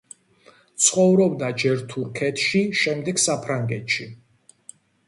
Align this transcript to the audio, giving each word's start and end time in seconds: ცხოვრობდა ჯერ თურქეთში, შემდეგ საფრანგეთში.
ცხოვრობდა 0.85 1.51
ჯერ 1.65 1.85
თურქეთში, 1.93 2.65
შემდეგ 2.81 3.25
საფრანგეთში. 3.29 4.11